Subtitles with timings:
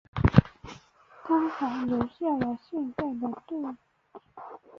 [1.23, 3.77] 她还留下了现在的住址。